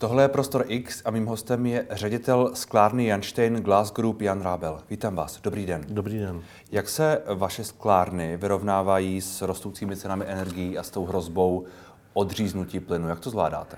[0.00, 4.80] Tohle je Prostor X a mým hostem je ředitel sklárny Janstein Glass Group Jan Rábel.
[4.90, 5.84] Vítám vás, dobrý den.
[5.88, 6.42] Dobrý den.
[6.72, 11.64] Jak se vaše sklárny vyrovnávají s rostoucími cenami energií a s tou hrozbou
[12.12, 13.08] odříznutí plynu?
[13.08, 13.76] Jak to zvládáte?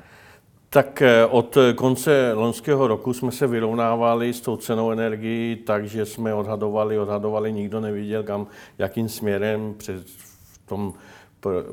[0.69, 6.07] Tak eh, od konce loňského roku jsme se vyrovnávali s tou cenou energií tak, že
[6.07, 8.47] jsme odhadovali, odhadovali, nikdo neviděl, kam,
[8.79, 10.95] jakým směrem před v tom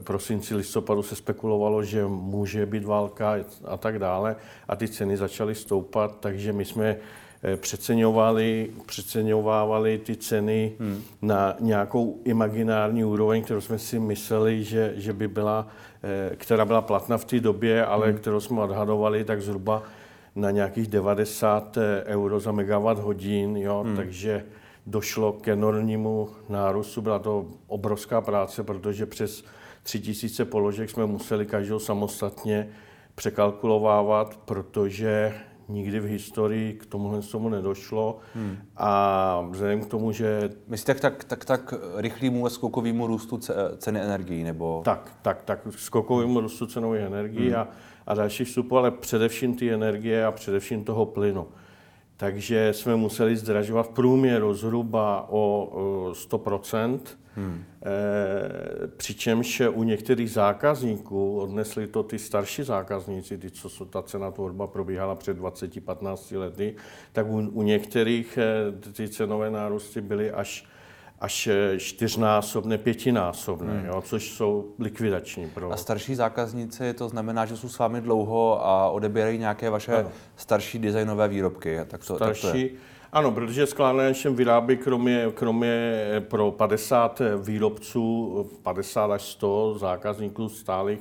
[0.04, 4.36] prosinci, listopadu se spekulovalo, že může být válka a tak dále
[4.68, 6.96] a ty ceny začaly stoupat, takže my jsme
[7.44, 11.02] eh, přeceňovali, přeceňovávali ty ceny hmm.
[11.22, 15.68] na nějakou imaginární úroveň, kterou jsme si mysleli, že, že by byla,
[16.04, 18.18] eh, která byla platná v té době, ale hmm.
[18.18, 19.84] kterou jsme odhadovali tak zhruba
[20.36, 23.96] na nějakých 90 eh, euro za megawatt hodin, jo, hmm.
[23.96, 24.44] takže
[24.88, 27.02] došlo k enormnímu nárůstu.
[27.02, 29.44] Byla to obrovská práce, protože přes
[29.88, 32.70] tři tisíce položek jsme museli každou samostatně
[33.16, 35.34] překalkulovávat, protože
[35.70, 38.20] nikdy v historii k tomuhle tomu nedošlo.
[38.36, 38.58] Hmm.
[38.78, 40.50] A vzhledem k tomu, že...
[40.68, 43.40] Myslíte tak, tak, tak rychlému a skokovému růstu
[43.78, 44.44] ceny energií?
[44.44, 44.82] Nebo...
[44.86, 47.60] Tak, tak, tak skokovému růstu cenových energií hmm.
[47.60, 47.68] a,
[48.08, 51.48] a dalších vstupů, ale především ty energie a především toho plynu.
[52.18, 57.00] Takže jsme museli zdražovat v průměru zhruba o 100%,
[57.36, 57.64] hmm.
[57.86, 64.68] e, přičemž u některých zákazníků odnesli to ty starší zákazníci, ty, co ta cena tvorba
[64.68, 66.76] probíhala před 20-15 lety,
[67.14, 70.66] tak u, u některých e, ty cenové nárůsty byly až
[71.20, 73.86] až čtyřnásobné, pětinásobné, hmm.
[73.86, 75.72] jo, což jsou likvidační pro...
[75.72, 80.12] A starší zákazníci, to znamená, že jsou s vámi dlouho a odebírají nějaké vaše ano.
[80.36, 81.80] starší designové výrobky.
[81.88, 82.70] Tak to, starší, tak to je.
[83.12, 91.00] Ano, protože sklárna vyrábí kromě, kromě pro 50 výrobců, 50 až 100 zákazníků stálých,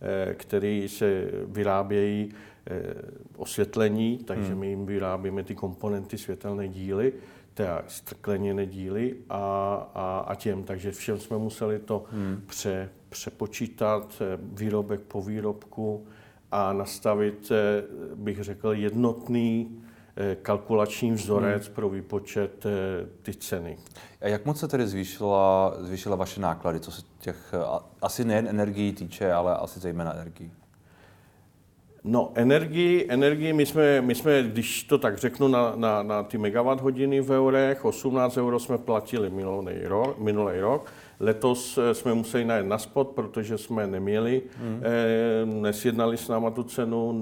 [0.00, 2.34] eh, který se vyrábějí
[2.66, 2.94] eh,
[3.36, 4.58] osvětlení, takže hmm.
[4.58, 7.12] my jim vyrábíme ty komponenty světelné díly,
[7.56, 9.38] teda skleněné díly a,
[9.94, 10.64] a, a těm.
[10.64, 12.42] Takže všem jsme museli to hmm.
[12.46, 16.06] pře, přepočítat eh, výrobek po výrobku
[16.52, 17.82] a nastavit, eh,
[18.14, 19.82] bych řekl, jednotný
[20.16, 21.74] eh, kalkulační vzorec hmm.
[21.74, 22.64] pro výpočet
[23.22, 23.78] ty ceny.
[24.20, 27.54] A jak moc se tedy zvýšila, zvýšila vaše náklady, co se těch
[28.02, 30.52] asi nejen energií týče, ale asi zejména energií?
[32.08, 36.38] No, energii, energii my, jsme, my jsme, když to tak řeknu, na, na, na ty
[36.38, 40.92] megawatt hodiny v eurech, 18 euro jsme platili minulý rok, minulý rok.
[41.20, 44.82] Letos eh, jsme museli najít na spot, protože jsme neměli, hmm.
[44.82, 47.12] eh, nesjednali s náma tu cenu,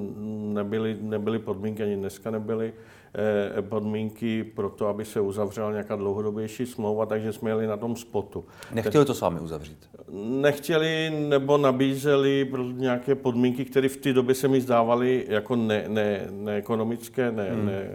[0.53, 2.73] nebyly, nebyly podmínky, ani dneska nebyly.
[3.17, 7.97] Eh, podmínky pro to, aby se uzavřela nějaká dlouhodobější smlouva, takže jsme jeli na tom
[7.97, 8.45] spotu.
[8.73, 9.91] Nechtěli to s vámi uzavřít?
[10.19, 16.27] Nechtěli nebo nabízeli nějaké podmínky, které v té době se mi zdávaly jako ne, ne,
[16.31, 17.67] neekonomické, ne, hmm.
[17.67, 17.91] ne,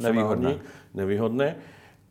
[0.00, 0.58] nevýhodné.
[0.94, 1.56] nevýhodné.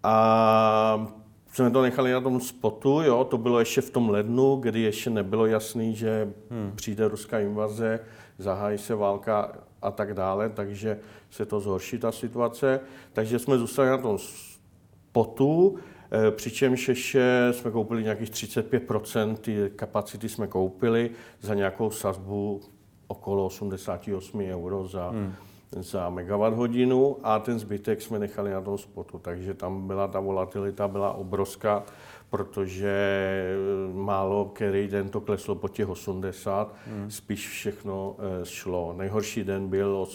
[0.03, 1.13] A
[1.53, 5.09] jsme to nechali na tom spotu, jo, to bylo ještě v tom lednu, kdy ještě
[5.09, 6.71] nebylo jasný, že hmm.
[6.75, 7.99] přijde ruská invaze,
[8.37, 12.79] zahájí se válka a tak dále, takže se to zhorší ta situace.
[13.13, 15.75] Takže jsme zůstali na tom spotu,
[16.11, 22.61] eh, přičemž ještě jsme koupili nějakých 35%, ty kapacity jsme koupili za nějakou sazbu
[23.07, 25.33] okolo 88 euro za, hmm.
[25.71, 30.19] za megawatt hodinu a ten zbytek jsme nechali na tom spotu, takže tam byla ta
[30.19, 31.83] volatilita, byla obrovská
[32.29, 37.11] protože eh, málo který den to kleslo po těch 80, hmm.
[37.11, 38.93] spíš všechno eh, šlo.
[38.97, 40.07] Nejhorší den byl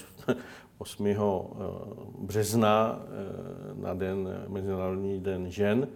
[0.79, 1.07] 8.
[1.07, 1.15] Eh,
[2.19, 3.03] března
[3.75, 5.89] na den, Mezinárodní den žen,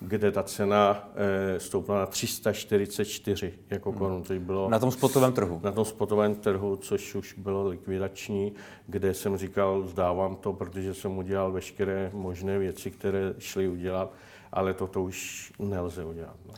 [0.00, 1.10] kde ta cena
[1.58, 3.98] stoupla na 344 jako hmm.
[3.98, 4.70] korun, což bylo...
[4.70, 5.60] Na tom spotovém trhu?
[5.64, 8.52] Na tom spotovém trhu, což už bylo likvidační,
[8.86, 14.12] kde jsem říkal, vzdávám to, protože jsem udělal veškeré možné věci, které šly udělat
[14.52, 16.36] ale toto už nelze udělat.
[16.48, 16.54] No.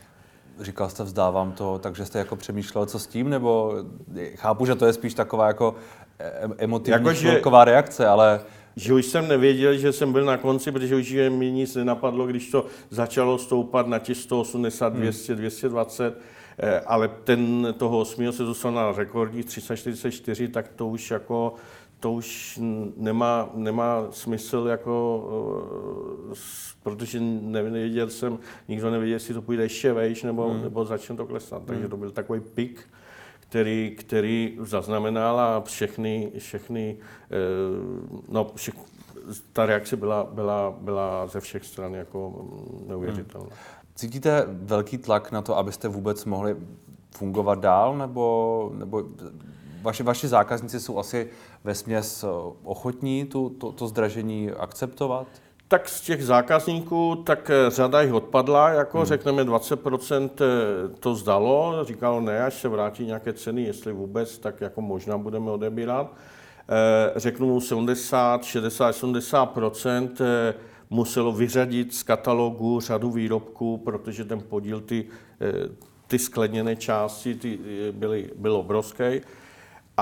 [0.61, 3.75] Říkal jste, vzdávám to, takže jste jako přemýšlel, co s tím, nebo
[4.35, 5.75] chápu, že to je spíš taková jako
[6.59, 8.41] emotivní jako, že, reakce, ale...
[8.77, 12.51] Že už jsem nevěděl, že jsem byl na konci, protože už mi nic nenapadlo, když
[12.51, 15.41] to začalo stoupat na těch 180, 200, hmm.
[15.41, 16.21] 220,
[16.87, 18.33] ale ten toho 8.
[18.33, 21.55] se dostal na rekordních 344, tak to už jako
[22.01, 22.59] to už
[22.97, 25.25] nemá, nemá smysl, jako,
[26.33, 26.37] eh,
[26.83, 28.39] protože nevěděl jsem,
[28.69, 30.63] nikdo nevěděl, jestli to půjde ještě vejš, nebo, hmm.
[30.63, 31.63] nebo začne to klesat.
[31.65, 31.91] Takže hmm.
[31.91, 32.89] to byl takový pik,
[33.41, 36.97] který, který zaznamenal a všechny, všechny
[37.31, 37.37] eh,
[38.29, 38.75] no, všech,
[39.53, 42.49] ta reakce byla, byla, byla ze všech stran jako
[42.87, 43.47] neuvěřitelná.
[43.47, 43.57] Hmm.
[43.95, 46.57] Cítíte velký tlak na to, abyste vůbec mohli
[47.11, 49.05] fungovat dál, nebo, nebo
[49.83, 51.29] vaši, vaši zákazníci jsou asi
[51.65, 52.25] ve směs
[52.65, 55.27] ochotní tu, to, to zdražení akceptovat?
[55.71, 59.07] Tak z těch zákazníků, tak eh, řada jich odpadla, jako hmm.
[59.07, 64.61] řekneme 20% eh, to zdalo, říkalo ne, až se vrátí nějaké ceny, jestli vůbec, tak
[64.61, 66.13] jako možná budeme odebírat.
[66.69, 70.11] Eh, řeknu 70, 60, 70%
[70.91, 75.07] muselo vyřadit z katalogu řadu výrobků, protože ten podíl, ty,
[76.07, 77.59] ty skleněné části ty
[77.93, 79.21] byly, byl obrovský.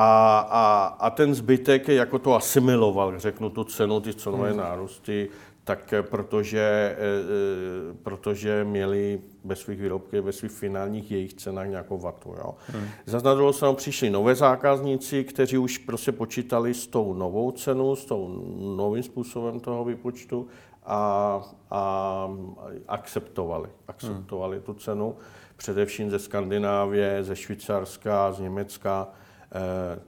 [0.00, 4.59] A, a, a ten zbytek jako to asimiloval, řeknu tu cenu, ty cenové hmm.
[4.59, 5.29] nárůsty,
[5.65, 11.69] tak eh, protože, eh, eh, protože měli ve svých výrobkách, ve svých finálních jejich cenách
[11.69, 12.35] nějakou vatu.
[12.39, 12.55] Jo.
[12.67, 12.89] Hmm.
[13.25, 18.05] Na druhou stranu přišli nové zákazníci, kteří už prostě počítali s tou novou cenou, s
[18.05, 18.29] tou
[18.77, 20.47] novým způsobem toho výpočtu
[20.87, 22.31] a, a
[22.89, 24.65] akceptovali, akceptovali hmm.
[24.65, 25.17] tu cenu,
[25.56, 29.09] především ze Skandinávie, ze Švýcarska, z Německa,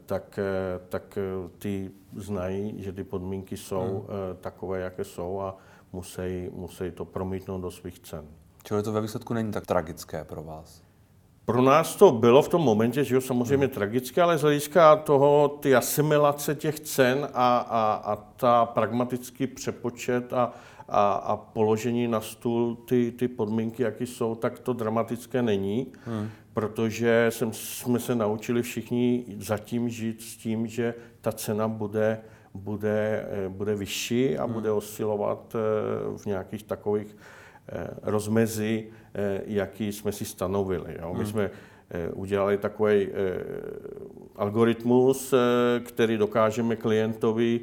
[0.07, 4.37] tak, eh, tak eh, ty znají, že ty podmínky jsou hmm.
[4.41, 5.57] takové, jaké jsou a
[5.93, 8.25] musí, musí to promítnout do svých cen.
[8.63, 10.83] Čili to ve výsledku není tak tragické pro vás?
[11.45, 13.75] Pro nás to bylo v tom momentě, že jo, samozřejmě hmm.
[13.75, 20.33] tragické, ale z hlediska toho, ty asimilace těch cen a, a, a ta pragmatický přepočet
[20.33, 20.53] a,
[20.89, 25.93] a, a položení na stůl ty, ty podmínky, jaké jsou, tak to dramatické není.
[26.05, 32.20] Hmm protože jsem, jsme se naučili všichni zatím žít s tím, že ta cena bude,
[32.55, 34.52] bude, eh, bude vyšší a hmm.
[34.52, 37.17] bude oscilovat eh, v nějakých takových
[37.69, 38.85] eh, rozmezí,
[39.44, 40.97] jaký jsme si stanovili.
[41.00, 41.12] Jo.
[41.12, 41.26] My hmm.
[41.26, 41.50] jsme
[42.12, 43.08] udělali takový
[44.37, 45.35] algoritmus,
[45.85, 47.61] který dokážeme klientovi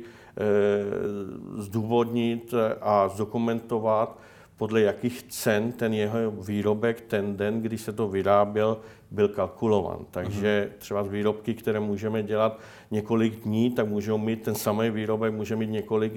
[1.58, 4.20] zdůvodnit a zdokumentovat,
[4.58, 8.78] podle jakých cen ten jeho výrobek ten den, kdy se to vyráběl,
[9.12, 10.06] byl kalkulovan.
[10.12, 12.60] Takže třeba z výrobky, které můžeme dělat
[12.92, 16.14] několik dní, tak můžou mít ten samý výrobek, může mít několik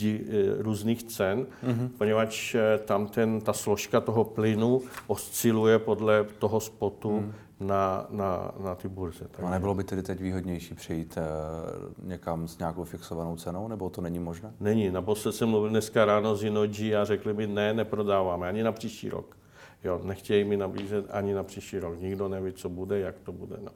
[0.00, 1.88] di, eh, různých cen, uh-huh.
[1.98, 8.52] poněvadž eh, tam ten, ta složka toho plynu osciluje podle toho spotu uh-huh na, na,
[8.58, 9.28] na ty burze.
[9.30, 9.46] Takže...
[9.46, 11.22] A nebylo by tedy teď výhodnější přejít e,
[12.02, 14.52] někam s nějakou fixovanou cenou, nebo to není možné?
[14.60, 14.90] Není.
[14.90, 19.08] Naposled jsem mluvil dneska ráno z Inoji a řekli mi, ne, neprodáváme ani na příští
[19.08, 19.36] rok.
[19.84, 22.00] Jo, nechtějí mi nabízet ani na příští rok.
[22.00, 23.56] Nikdo neví, co bude, jak to bude.
[23.62, 23.70] No.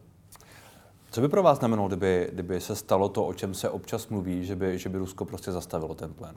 [1.11, 4.45] Co by pro vás znamenalo, kdyby, kdyby se stalo to, o čem se občas mluví,
[4.45, 6.35] že by, že by Rusko prostě zastavilo ten plyn?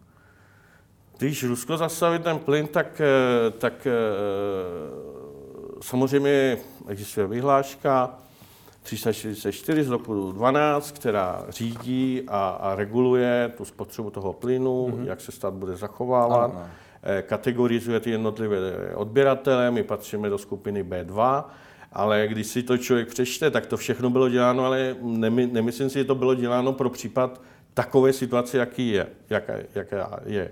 [1.17, 3.91] Když Rusko zastaví ten plyn, tak, eh, tak eh,
[5.81, 6.57] samozřejmě
[6.87, 8.17] existuje vyhláška
[8.83, 15.07] 344 z roku 12, která řídí a, a reguluje tu spotřebu toho plynu, mm-hmm.
[15.07, 16.65] jak se stát bude zachovávat, ano.
[17.03, 21.43] Eh, kategorizuje ty jednotlivé odběratele, my patříme do skupiny B2,
[21.93, 25.99] ale když si to člověk přečte, tak to všechno bylo děláno, ale nemy, nemyslím si,
[25.99, 27.41] že to bylo děláno pro případ
[27.73, 30.51] takové situace, jaký je, jaká, jaká je.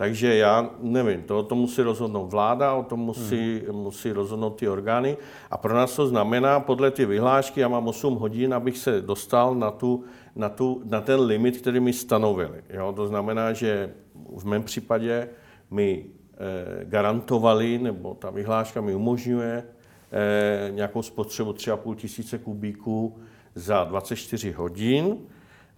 [0.00, 3.76] Takže já nevím, to o tom musí rozhodnout vláda, o tom musí, hmm.
[3.76, 5.16] musí rozhodnout ty orgány.
[5.50, 9.54] A pro nás to znamená, podle ty vyhlášky, já mám 8 hodin, abych se dostal
[9.54, 10.04] na, tu,
[10.36, 12.62] na, tu, na ten limit, který mi stanovili.
[12.70, 12.92] Jo?
[12.96, 13.92] To znamená, že
[14.36, 15.28] v mém případě
[15.70, 19.64] mi eh, garantovali, nebo ta vyhláška mi umožňuje
[20.12, 23.18] eh, nějakou spotřebu 3,5 tisíce kubíků
[23.54, 25.16] za 24 hodin,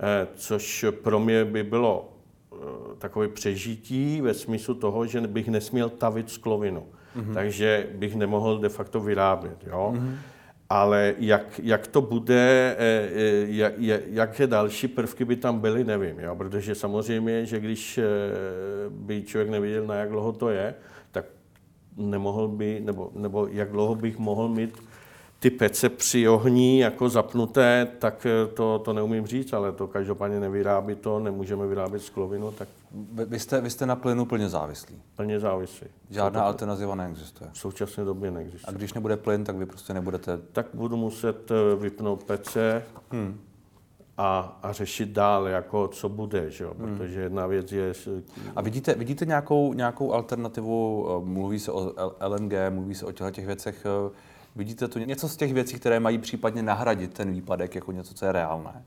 [0.01, 2.13] eh, což pro mě by bylo
[2.99, 6.87] takové přežití ve smyslu toho, že bych nesměl tavit sklovinu.
[7.17, 7.35] Mm-hmm.
[7.35, 9.57] Takže bych nemohl de facto vyrábět.
[9.67, 9.93] Jo?
[9.97, 10.15] Mm-hmm.
[10.71, 13.73] Ale jak, jak to bude, eh, eh, jak,
[14.07, 16.21] jaké další prvky by tam byly, nevím.
[16.21, 16.37] Jo?
[16.37, 18.01] Protože samozřejmě, že když
[18.89, 20.75] by člověk nevěděl, na jak dlouho to je,
[21.11, 21.25] tak
[21.97, 24.83] nemohl by, nebo, nebo jak dlouho bych mohl mít
[25.43, 30.41] ty pece při ohní jako zapnuté, tak eh, to, to neumím říct, ale to každopádně
[30.41, 32.51] nevyrábí to, nemůžeme vyrábět sklovinu.
[32.51, 32.69] Tak...
[33.27, 35.03] Vy, jste, vy jste na plynu plně závislí?
[35.17, 35.87] Plně závislí.
[36.11, 36.47] Žádná to...
[36.47, 37.51] alternativa neexistuje?
[37.53, 38.75] V současné době neexistuje.
[38.75, 40.39] A když nebude plyn, tak vy prostě nebudete...
[40.53, 43.41] Tak budu muset eh, vypnout pece hmm.
[44.19, 46.67] a, a řešit dál, jako co bude, že?
[46.67, 46.75] Hmm.
[46.77, 47.93] protože jedna věc je...
[48.57, 51.93] A vidíte, vidíte nějakou, nějakou alternativu, eh, mluví se o
[52.29, 53.87] LNG, mluví se o těchto těch věcech,
[54.57, 58.25] Vidíte tu něco z těch věcí, které mají případně nahradit ten výpadek jako něco, co
[58.25, 58.85] je reálné?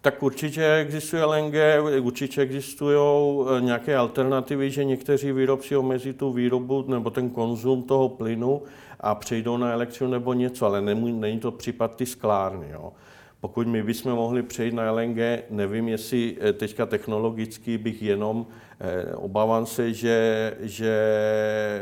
[0.00, 1.54] Tak určitě existuje LNG,
[2.00, 8.08] určitě existují eh, nějaké alternativy, že někteří výrobci omezí tu výrobu nebo ten konzum toho
[8.08, 8.62] plynu
[9.00, 12.66] a přejdou na elektřinu nebo něco, ale není to případ ty sklárny.
[12.70, 12.92] Jo.
[13.40, 15.18] Pokud my bychom mohli přejít na LNG,
[15.50, 18.46] nevím, jestli eh, teďka technologicky bych jenom,
[18.80, 20.98] eh, obávám se, že, že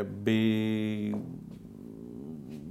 [0.04, 1.14] by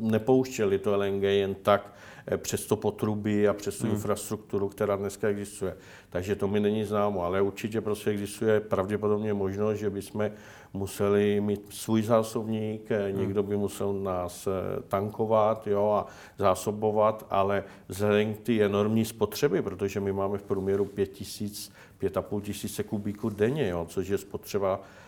[0.03, 1.93] nepouštěli to LNG jen tak
[2.27, 3.95] eh, přes to potrubí a přes tu hmm.
[3.95, 5.75] infrastrukturu, která dneska existuje.
[6.09, 10.31] Takže to mi není známo, ale určitě prostě existuje pravděpodobně možnost, že bychom
[10.73, 13.19] museli mít svůj zásobník, hmm.
[13.19, 14.47] někdo by musel nás
[14.87, 16.07] tankovat jo, a
[16.37, 22.41] zásobovat, ale vzhledem k té enormní spotřeby, protože my máme v průměru 5 tisíc, 5,5
[22.41, 25.02] tisíce kubíků denně, jo, což je spotřeba Eh,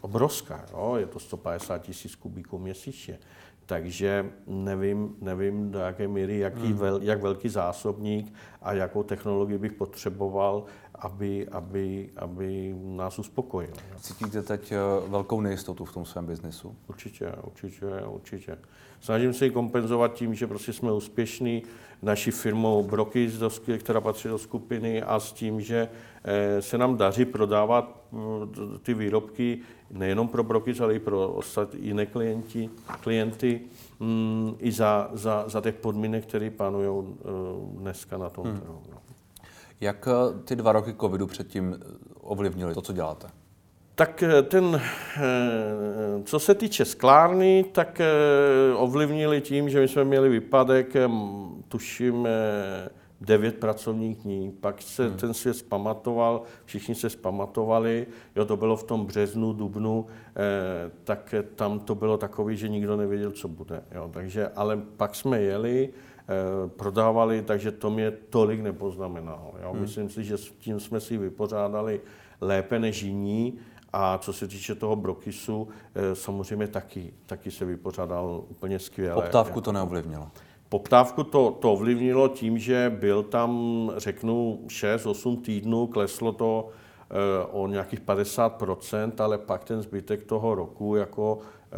[0.00, 0.94] obrovská, jo?
[0.96, 3.18] je to 150 tisíc kubíků měsíčně.
[3.66, 6.76] Takže nevím, nevím do jaké míry, jaký hmm.
[6.76, 13.72] vel, jak velký zásobník a jakou technologii bych potřeboval, aby, aby, aby nás uspokojil.
[14.00, 14.76] Cítíte teď eh,
[15.08, 16.76] velkou nejistotu v tom svém biznesu?
[16.88, 18.58] Určitě, určitě, určitě.
[19.00, 21.62] Snažím se ji kompenzovat tím, že prostě jsme úspěšní
[22.02, 23.30] naší firmou Broky,
[23.78, 26.15] která patří do skupiny a s tím, že eh,
[26.60, 29.58] se nám daří prodávat mm, ty výrobky
[29.90, 33.60] nejenom pro Broky, ale i pro ostatní jiné klienti, klienty
[34.00, 37.24] mm, i za, za, za těch podmínek, které panují eh,
[37.80, 38.60] dneska na tom hmm.
[38.60, 38.82] trhu.
[38.92, 38.98] No.
[39.80, 41.80] Jak eh, ty dva roky covidu předtím
[42.20, 43.28] ovlivnily to, co děláte?
[43.96, 44.80] Tak eh, ten,
[45.16, 45.22] eh,
[46.24, 48.06] co se týče sklárny, tak eh,
[48.74, 50.94] ovlivnili tím, že my jsme měli výpadek,
[51.68, 52.28] tuším,
[53.20, 54.52] devět pracovních dní.
[54.60, 55.16] Pak se hmm.
[55.16, 58.06] ten svět zpamatoval, všichni se zpamatovali,
[58.36, 60.06] jo, to bylo v tom březnu, dubnu,
[60.36, 63.82] eh, tak tam to bylo takový, že nikdo nevěděl, co bude.
[63.94, 64.10] Jo.
[64.12, 69.54] Takže, ale pak jsme jeli, eh, prodávali, takže to mě tolik nepoznamenalo.
[69.62, 69.72] Jo.
[69.72, 69.80] Hmm.
[69.80, 72.00] Myslím si, že s tím jsme si vypořádali
[72.40, 73.58] lépe než jiní.
[73.92, 79.14] A co se týče toho Brokisu, eh, samozřejmě taky, taky se vypořádal úplně skvěle.
[79.14, 80.30] Poptávku to neovlivnilo?
[80.68, 86.68] Poptávku to, to ovlivnilo tím, že byl tam, řeknu, 6-8 týdnů, kleslo to
[87.10, 91.38] e, o nějakých 50%, ale pak ten zbytek toho roku jako
[91.72, 91.76] e,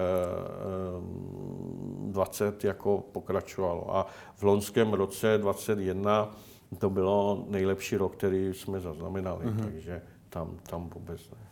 [2.10, 3.96] 20 jako pokračovalo.
[3.96, 6.36] A v loňském roce 21
[6.78, 9.64] to bylo nejlepší rok, který jsme zaznamenali, mm-hmm.
[9.64, 11.47] takže tam, tam vůbec ne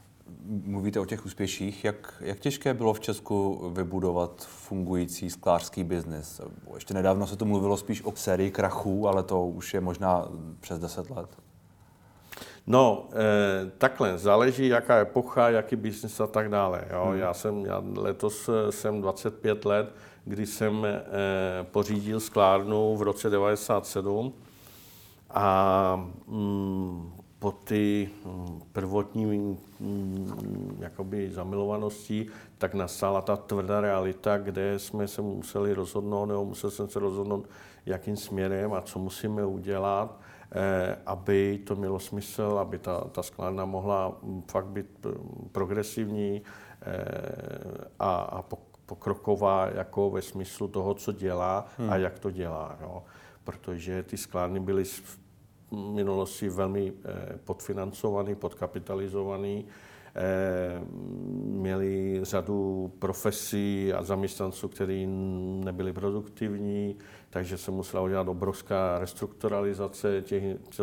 [0.65, 1.85] mluvíte o těch úspěších.
[1.85, 6.41] Jak, jak těžké bylo v Česku vybudovat fungující sklářský biznis?
[6.75, 10.29] Ještě nedávno se to mluvilo spíš o sérii krachů, ale to už je možná
[10.61, 11.29] přes 10 let.
[12.67, 16.85] No, eh, takhle, záleží, jaká epocha, jaký biznis a tak dále.
[16.93, 17.05] Jo.
[17.05, 17.19] Hmm.
[17.19, 21.03] Já jsem, já letos eh, jsem 25 let, kdy jsem eh,
[21.63, 24.33] pořídil sklárnu v roce 97
[25.31, 29.27] a mm, po ty mm, prvotní
[29.81, 32.27] mm, jakoby zamilovanosti,
[32.59, 37.49] tak nastala ta tvrdá realita, kde jsme se museli rozhodnout, nebo musel jsem se rozhodnout,
[37.87, 40.21] jakým směrem a co musíme udělat,
[40.53, 45.07] eh, aby to mělo smysl, aby ta, ta sklárna mohla mm, fakt být
[45.53, 46.43] progresivní
[46.83, 48.45] eh, a, a
[48.87, 51.91] pokroková jako ve smyslu toho, co dělá hmm.
[51.91, 52.77] a jak to dělá.
[52.81, 53.03] Jo.
[53.45, 54.85] Protože ty sklárny byly
[55.71, 59.67] minulosti velmi eh, podfinancovaný, podkapitalizovaný,
[60.15, 60.81] eh,
[61.45, 65.07] měli řadu profesí a zaměstnanců, kteří
[65.65, 66.97] nebyli produktivní,
[67.31, 70.43] takže se musela udělat obrovská restrukturalizace těch,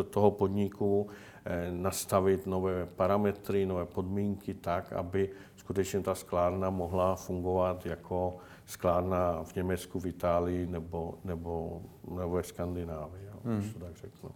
[0.09, 1.07] toho podniku,
[1.45, 5.29] eh, nastavit nové parametry, nové podmínky tak, aby
[5.63, 12.43] skutečně ta sklárna mohla fungovat jako sklárna v Německu, v Itálii nebo, nebo, nebo ve
[12.43, 13.73] Skandinávii, jo, hmm.
[13.73, 14.29] to tak řeknu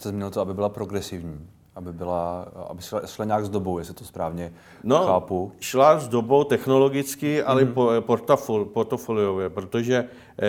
[0.00, 3.94] jste zmínil to, aby byla progresivní, aby, byla, aby šla, šla nějak s dobou, jestli
[3.94, 4.52] to správně
[4.84, 5.52] no, chápu.
[5.60, 8.00] šla s dobou technologicky, ale mm-hmm.
[8.00, 10.08] portafol, portfoliově, protože
[10.38, 10.48] eh,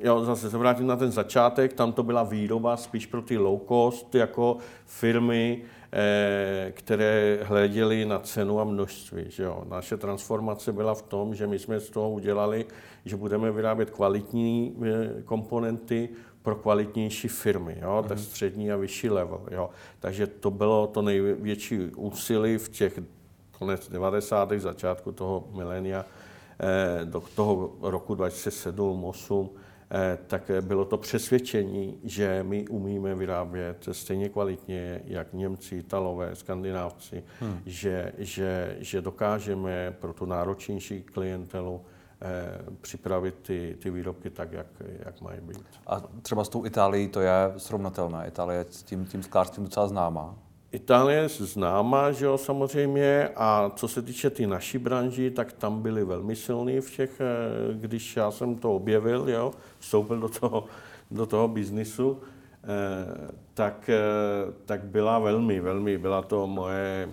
[0.00, 3.60] jo, zase se vrátím na ten začátek, tam to byla výroba spíš pro ty low
[3.68, 5.77] cost jako firmy, eh,
[6.70, 9.24] které hleděly na cenu a množství.
[9.28, 9.64] Že jo.
[9.68, 12.66] Naše transformace byla v tom, že my jsme z toho udělali,
[13.04, 16.08] že budeme vyrábět kvalitní eh, komponenty
[16.42, 18.08] pro kvalitnější firmy, jo, mm-hmm.
[18.08, 19.40] tak střední a vyšší level.
[19.50, 19.70] Jo.
[20.00, 23.00] Takže to bylo to největší úsilí v těch
[23.58, 24.52] konec 90.
[24.56, 26.04] začátku toho milénia
[26.60, 29.58] eh, do toho roku 2007-2008, eh,
[30.26, 37.60] tak bylo to přesvědčení, že my umíme vyrábět stejně kvalitně, jak Němci, Italové, Skandinávci, hmm.
[37.66, 41.80] že, že, že dokážeme pro tu náročnější klientelu
[42.20, 44.66] Eh, připravit ty, ty výrobky tak, jak,
[45.04, 45.64] jak mají být.
[45.86, 48.28] A třeba s tou Itálií to je srovnatelné.
[48.28, 50.38] Itálie je s tím, tím sklářstvím docela známá.
[50.72, 55.82] Itálie je známá, že jo, samozřejmě, a co se týče ty naší branži, tak tam
[55.82, 60.64] byli velmi silní v těch, eh, když já jsem to objevil, jo, vstoupil do toho,
[61.10, 62.20] do toho biznisu,
[62.64, 63.90] eh, tak,
[64.64, 67.08] tak byla velmi, velmi, byla to moje,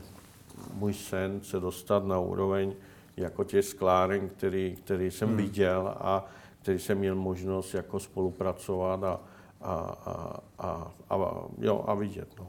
[0.73, 2.73] můj sen se dostat na úroveň
[3.17, 5.37] jako těch skláren, který, který jsem hmm.
[5.37, 6.25] viděl a
[6.61, 9.19] který jsem měl možnost jako spolupracovat a,
[9.61, 9.73] a,
[10.05, 12.27] a, a, a, jo, a vidět.
[12.39, 12.47] No.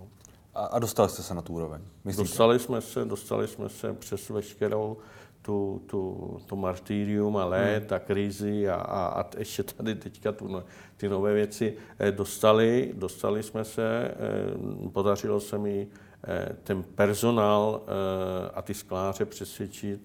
[0.57, 1.81] A, a dostali jste se na tu úroveň?
[2.05, 2.29] Myslíte?
[2.29, 4.97] Dostali jsme se, dostali jsme se přes veškerou
[5.43, 7.95] tu, tu, to martyrium a let hmm.
[7.95, 10.65] a krizi a, a, a ještě tady teďka tu, no,
[10.97, 15.89] ty nové věci eh, dostali, dostali jsme se, eh, podařilo se mi
[16.25, 17.83] eh, ten personál
[18.55, 20.01] a ty skláře přesvědčit,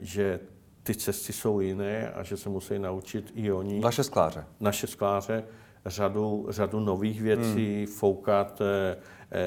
[0.00, 0.40] že
[0.82, 3.80] ty cesty jsou jiné a že se musí naučit i oni.
[3.80, 4.44] Vaše skláře?
[4.60, 5.44] Naše skláře
[5.86, 7.86] řadu, řadu nových věcí, hmm.
[7.86, 8.62] foukat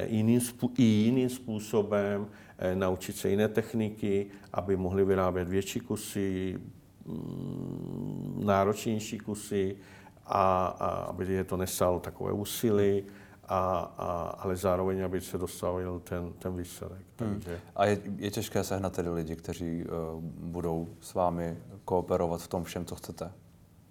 [0.08, 0.42] jiným,
[0.78, 2.28] i jiným způsobem,
[2.62, 6.60] Eh, naučit se jiné techniky, aby mohli vyrábět větší kusy,
[7.06, 9.76] mm, náročnější kusy,
[10.26, 13.04] a, a aby je to nesalo takové úsilí,
[13.48, 17.06] a, a, ale zároveň, aby se dostavil ten, ten výsledek.
[17.20, 17.34] Hmm.
[17.34, 17.60] Takže...
[17.76, 22.64] A je, je těžké sehnat tedy lidi, kteří uh, budou s vámi kooperovat v tom
[22.64, 23.32] všem, co chcete?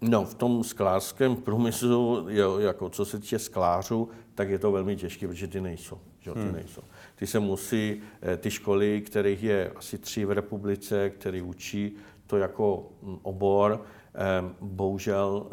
[0.01, 4.97] No, v tom sklářském průmyslu, jo, jako co se týče sklářů, tak je to velmi
[4.97, 5.99] těžké, protože ty nejsou.
[6.21, 6.33] Že?
[6.33, 6.53] Ty hmm.
[6.53, 6.83] nejsou.
[7.15, 12.37] Ty se musí, eh, ty školy, kterých je asi tři v republice, které učí to
[12.37, 13.83] jako hm, obor,
[14.15, 14.19] eh,
[14.61, 15.51] bohužel eh,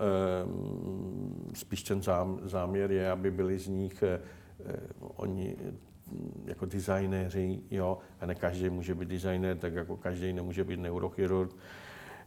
[1.53, 2.01] spíš ten
[2.43, 4.03] záměr je, aby byli z nich
[4.99, 10.63] oni hm, jako designéři, jo, a ne každý může být designér, tak jako každý nemůže
[10.63, 11.55] být neurochirurg,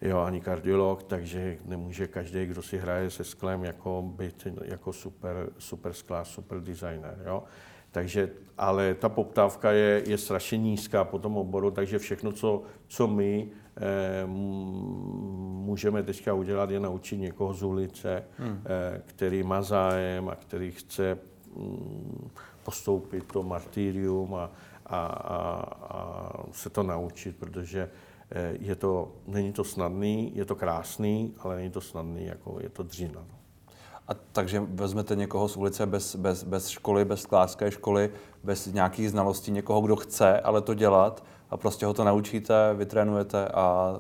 [0.01, 5.51] jo, ani kardiolog, takže nemůže každý, kdo si hraje se sklem, jako být jako super,
[5.59, 7.43] super sklář, super designer, jo.
[7.91, 13.07] Takže, ale ta poptávka je, je strašně nízká po tom oboru, takže všechno, co, co
[13.07, 18.63] my eh, můžeme teďka udělat, je naučit někoho z ulice, hmm.
[18.65, 21.19] eh, který má zájem a který chce
[21.57, 22.31] mm,
[22.65, 24.51] postoupit to martyrium a,
[24.87, 28.08] a, a, a se to naučit, protože eh,
[28.61, 32.83] je to, není to snadný, je to krásný, ale není to snadný, jako je to
[32.83, 33.25] dřina.
[33.33, 33.39] No.
[34.09, 38.11] A takže vezmete někoho z ulice bez, bez, bez školy, bez sklářské školy,
[38.45, 43.49] bez nějakých znalostí, někoho, kdo chce ale to dělat a prostě ho to naučíte, vytrénujete
[43.49, 43.97] a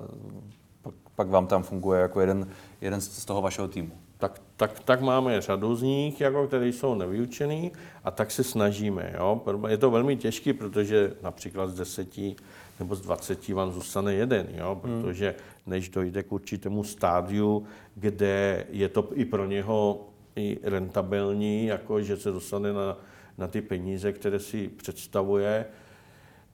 [0.82, 2.48] pak, pak vám tam funguje jako jeden,
[2.80, 3.92] jeden z toho vašeho týmu.
[4.18, 7.72] Tak, tak, tak máme řadu z nich, jako, které jsou nevyučený
[8.04, 9.12] a tak se snažíme.
[9.18, 9.42] Jo?
[9.68, 12.36] Je to velmi těžké, protože například z deseti
[12.80, 14.80] nebo z 20 vám zůstane jeden, jo?
[14.84, 15.02] Hmm.
[15.02, 15.34] protože
[15.66, 22.16] než dojde k určitému stádiu, kde je to i pro něho i rentabilní, jako že
[22.16, 22.96] se dostane na,
[23.38, 25.66] na ty peníze, které si představuje,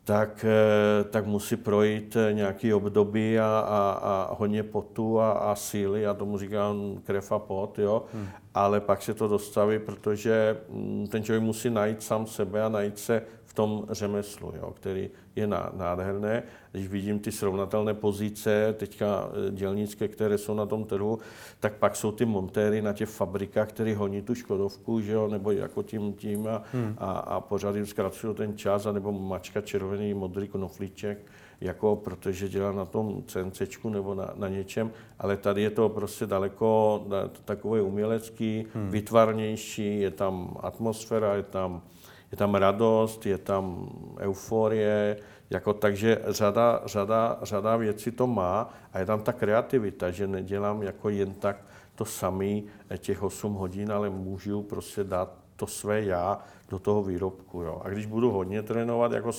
[0.04, 6.02] tak, eh, tak musí projít nějaký období a, a, a hodně potu a, a síly,
[6.02, 8.04] já tomu říkám krev a pot, jo?
[8.14, 8.28] Hmm.
[8.54, 12.98] ale pak se to dostaví, protože mm, ten člověk musí najít sám sebe a najít
[12.98, 13.22] se
[13.54, 16.42] tom řemeslu, jo, který je nádherné.
[16.72, 21.18] Když vidím ty srovnatelné pozice, teďka eh, dělnické, které jsou na tom trhu,
[21.60, 25.50] tak pak jsou ty montéry na těch fabrikách, které honí tu Škodovku, že jo, nebo
[25.50, 26.94] jako tím, tím a, hmm.
[26.98, 31.18] a, a pořád jim zkracují ten čas, anebo mačka červený, modrý knoflíček,
[31.60, 36.26] jako protože dělá na tom CNC nebo na, na něčem, ale tady je to prostě
[36.26, 37.02] daleko
[37.44, 38.90] takové umělecký, hmm.
[38.90, 41.82] vytvarnější, je tam atmosféra, je tam
[42.30, 45.16] je tam radost, je tam euforie,
[45.50, 50.82] jako, takže řada, řada, řada věcí to má a je tam ta kreativita, že nedělám
[50.82, 51.56] jako jen tak
[51.94, 52.64] to samý
[52.98, 57.62] těch 8 hodin, ale můžu prostě dát to své já do toho výrobku.
[57.62, 57.82] Jo.
[57.84, 59.30] A když budu hodně trénovat jako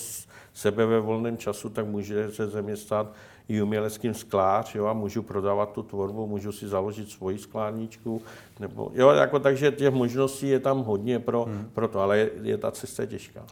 [0.54, 3.08] sebe ve volném času, tak může se ze mě stát
[3.48, 8.22] i uměleckým sklář, jo, a můžu prodávat tu tvorbu, můžu si založit svoji sklárničku,
[8.60, 11.70] nebo, jo, jako, takže těch možností je tam hodně pro, hmm.
[11.74, 13.46] pro to, ale je, je ta cesta těžká.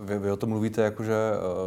[0.00, 1.14] Vy, vy o tom mluvíte, jako, že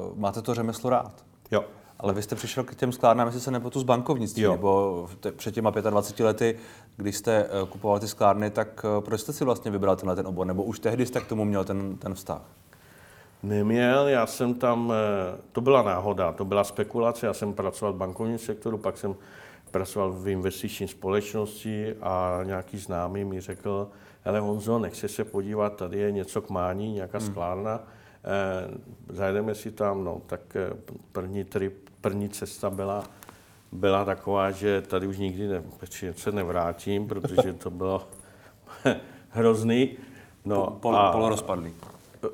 [0.09, 1.25] uh, máte to řemeslo rád.
[1.51, 1.65] Jo.
[1.99, 4.51] Ale vy jste přišel k těm sklárnám, jestli se nepletu z bankovnictví, jo.
[4.51, 6.57] nebo te, před těma 25 lety,
[6.97, 10.27] když jste uh, kupoval ty sklárny, tak uh, proč jste si vlastně vybral tenhle ten
[10.27, 10.47] obor?
[10.47, 12.41] Nebo už tehdy jste k tomu měl ten, ten vztah?
[13.47, 17.97] Neměl, já jsem tam, eh, to byla náhoda, to byla spekulace, já jsem pracoval v
[17.97, 19.15] bankovním sektoru, pak jsem
[19.71, 23.89] pracoval v investiční společnosti a nějaký známý mi řekl,
[24.25, 27.27] ale Honzo, nechci se podívat, tady je něco k mání, nějaká hmm.
[27.27, 28.77] sklárna, eh,
[29.09, 30.69] zajdeme si tam, no, tak eh,
[31.11, 33.03] první, tri, první cesta byla,
[33.71, 35.63] byla taková, že tady už nikdy ne,
[36.11, 38.07] se nevrátím, protože to bylo
[39.29, 39.97] hrozný.
[40.45, 41.73] No, pol, a, polorozpadlý.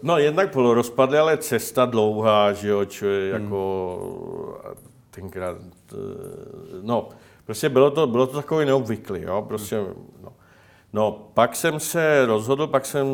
[0.02, 3.44] No jednak polorozpadlý, ale cesta dlouhá, že jo, člověk hmm.
[3.44, 4.68] jako
[5.12, 5.58] tenkrát,
[5.94, 5.96] eh,
[6.82, 7.10] no,
[7.46, 9.84] prostě bylo to, bylo to takový neobvyklý, jo, prostě,
[10.24, 10.34] no.
[10.96, 13.08] No, pak jsem se rozhodl, pak jsem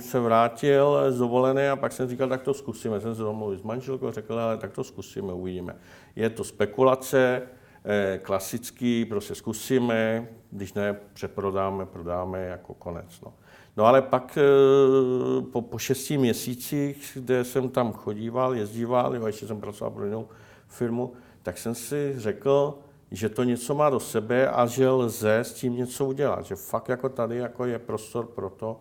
[0.00, 3.00] se vrátil z dovolené a pak jsem říkal, tak to zkusíme.
[3.00, 5.76] Jsem se domluvil s manželkou, řekl, ale tak to zkusíme, uvidíme.
[6.16, 7.42] Je to spekulace,
[7.84, 13.20] eh, klasický, prostě zkusíme, když ne, přeprodáme, prodáme jako konec.
[13.24, 13.32] No.
[13.76, 19.46] No ale pak eh, po, po šesti měsících, kde jsem tam chodíval, jezdíval, jo, ještě
[19.46, 20.28] jsem pracoval pro jinou
[20.68, 22.78] firmu, tak jsem si řekl,
[23.10, 26.88] že to něco má do sebe a že lze s tím něco udělat, že fakt
[26.88, 28.80] jako tady jako je prostor pro to.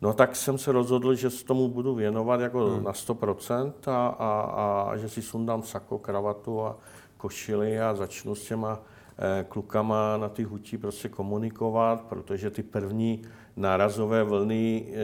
[0.00, 2.84] No tak jsem se rozhodl, že se tomu budu věnovat jako hmm.
[2.84, 6.76] na 100% a, a, a že si sundám sako, kravatu a
[7.16, 8.80] košily a začnu s těma
[9.18, 13.22] eh, klukama na ty hutí prostě komunikovat, protože ty první
[13.60, 14.94] nárazové vlny eh,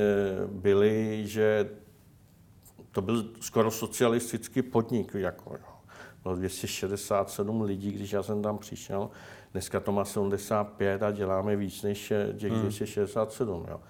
[0.47, 1.71] byly, že
[2.91, 5.15] to byl skoro socialistický podnik.
[5.15, 5.77] Jako, jo.
[6.23, 9.11] Bylo 267 lidí, když já jsem tam přišel.
[9.53, 13.57] Dneska to má 75 a děláme víc než těch 267.
[13.59, 13.69] Hmm.
[13.69, 13.81] Jo.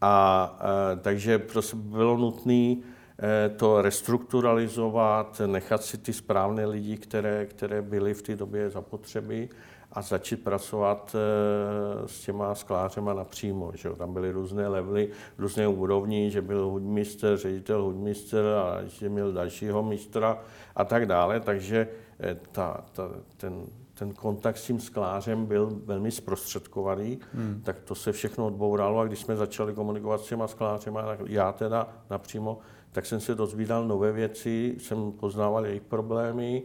[0.00, 7.46] A, a takže prostě bylo nutné eh, to restrukturalizovat, nechat si ty správné lidi, které,
[7.46, 9.48] které byly v té době zapotřeby
[9.92, 13.72] a začít pracovat eh, s těma sklářema napřímo.
[13.74, 19.32] Že Tam byly různé levely, různé úrovni, že byl hudmistr, ředitel hudmistr a že měl
[19.32, 20.38] dalšího mistra
[20.76, 21.40] a tak dále.
[21.40, 21.88] Takže
[22.20, 27.60] eh, ta, ta, ten, ten kontakt s tím sklářem byl velmi zprostředkovaný, hmm.
[27.64, 31.88] tak to se všechno odbouralo a když jsme začali komunikovat s těma sklářema, já teda
[32.10, 32.58] napřímo,
[32.92, 36.62] tak jsem se dozvídal nové věci, jsem poznával jejich problémy,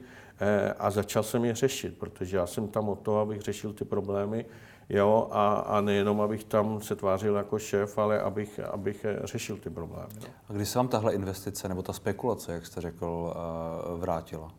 [0.79, 4.45] a začal jsem je řešit, protože já jsem tam o to, abych řešil ty problémy,
[4.89, 9.69] jo, a, a nejenom, abych tam se tvářil jako šéf, ale abych, abych řešil ty
[9.69, 10.09] problémy.
[10.21, 10.27] No.
[10.49, 14.51] A kdy se vám tahle investice nebo ta spekulace, jak jste řekl, eh, vrátila?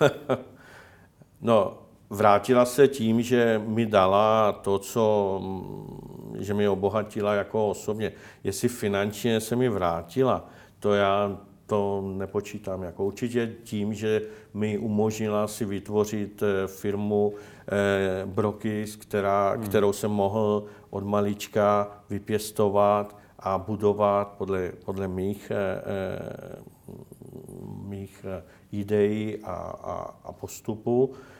[1.40, 1.78] no,
[2.10, 5.40] vrátila se tím, že mi dala to, co,
[6.38, 8.12] že mi obohatila jako osobně.
[8.44, 14.22] Jestli finančně se mi vrátila, to já to nepočítám jako určitě tím, že
[14.54, 17.34] mi umožnila si vytvořit eh, firmu
[17.68, 19.64] eh, Brokis, která, hmm.
[19.66, 25.82] kterou jsem mohl od malička vypěstovat a budovat podle, podle mých, eh,
[27.88, 28.26] mých
[28.72, 31.10] ideí a, a, a postupů.
[31.12, 31.35] Eh,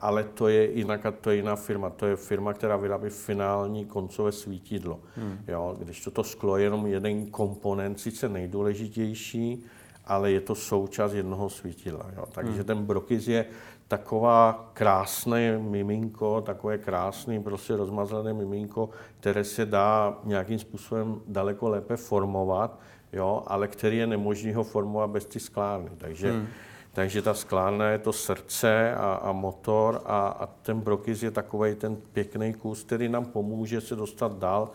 [0.00, 1.90] ale to je jinak, to je jiná firma.
[1.90, 5.00] To je firma, která vyrábí finální koncové svítidlo.
[5.16, 5.38] Hmm.
[5.48, 9.64] Jo, když toto sklo je jenom jeden komponent, sice nejdůležitější,
[10.04, 12.06] ale je to součást jednoho svítidla.
[12.16, 12.26] Jo.
[12.32, 12.64] Takže hmm.
[12.64, 13.46] ten Brokis je
[13.88, 21.96] taková krásné miminko, takové krásný, prostě rozmazlené miminko, které se dá nějakým způsobem daleko lépe
[21.96, 22.80] formovat,
[23.12, 25.90] jo, ale který je nemožný ho formovat bez ty sklárny.
[25.98, 26.46] Takže hmm
[26.92, 31.74] takže ta sklárna je to srdce a, a motor a, a ten brokis je takový
[31.74, 34.70] ten pěkný kus, který nám pomůže se dostat dál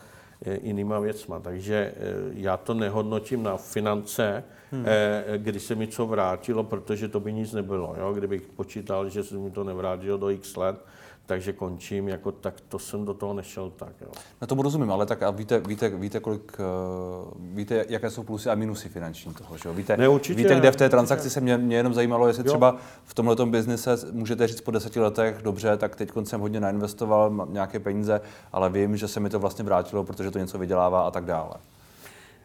[0.46, 1.40] e, jinýma věcma.
[1.40, 1.94] Takže e,
[2.34, 4.86] já to nehodnotím na finance, hmm.
[4.88, 7.96] e, kdy se mi co vrátilo, protože to by nic nebylo.
[8.00, 8.14] Jo?
[8.14, 10.86] Kdybych počítal, že se mi to nevrátilo do x let,
[11.28, 13.94] takže končím, jako tak to jsem do toho nešel tak.
[14.02, 14.08] Jo.
[14.42, 18.50] Na tomu rozumím, ale tak a víte, víte, víte, kolik, uh, víte, jaké jsou plusy
[18.50, 19.76] a minusy finanční toho, že jo?
[19.76, 22.52] Víte, ne, určitě, víte, kde v té transakci se mě, mě jenom zajímalo, jestli jo.
[22.52, 27.48] třeba v tomhle biznise můžete říct po deseti letech, dobře, tak teď jsem hodně nainvestoval
[27.50, 31.12] nějaké peníze, ale vím, že se mi to vlastně vrátilo, protože to něco vydělává a
[31.12, 31.54] tak dále.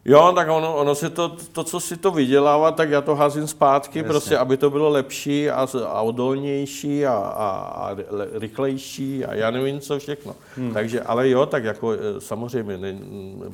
[0.05, 3.47] Jo, tak ono, ono si to, to, co si to vydělává, tak já to házím
[3.47, 4.09] zpátky, Jasně.
[4.09, 7.97] prostě, aby to bylo lepší a, a odolnější a, a, a
[8.33, 10.37] rychlejší a já nevím, co všechno.
[10.57, 10.75] Hmm.
[10.75, 12.99] Takže, ale jo, tak jako e, samozřejmě ne,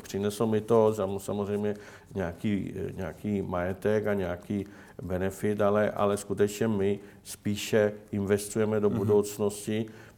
[0.02, 1.76] přineslo mi to samozřejmě
[2.14, 4.66] nějaký, e, nějaký majetek a nějaký
[5.02, 9.22] benefit, ale, ale skutečně my spíše investujeme do hmm.